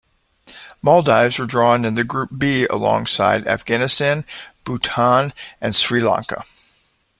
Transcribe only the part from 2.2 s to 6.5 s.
B alongside Afghanistan, Bhutan and Sri Lanka.